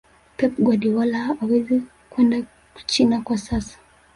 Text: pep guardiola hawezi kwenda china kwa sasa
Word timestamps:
pep 0.37 0.53
guardiola 0.59 1.17
hawezi 1.39 1.81
kwenda 2.09 2.43
china 2.85 3.21
kwa 3.21 3.37
sasa 3.37 3.77